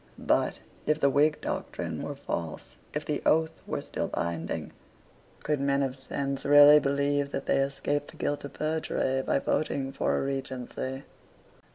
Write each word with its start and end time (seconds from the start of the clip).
But, 0.17 0.61
if 0.87 0.99
the 0.99 1.11
Whig 1.11 1.41
doctrine 1.41 2.01
were 2.01 2.15
false, 2.15 2.77
if 2.91 3.05
the 3.05 3.21
oath 3.23 3.51
were 3.67 3.81
still 3.83 4.07
binding, 4.07 4.71
could 5.43 5.59
men 5.59 5.83
of 5.83 5.95
sense 5.95 6.43
really 6.43 6.79
believe 6.79 7.29
that 7.33 7.45
they 7.45 7.59
escaped 7.59 8.09
the 8.09 8.17
guilt 8.17 8.43
of 8.43 8.53
perjury 8.53 9.21
by 9.21 9.37
voting 9.37 9.91
for 9.91 10.17
a 10.17 10.21
Regency? 10.23 11.03